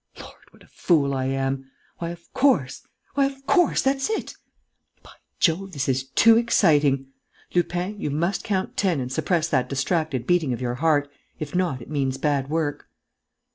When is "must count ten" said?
8.09-8.99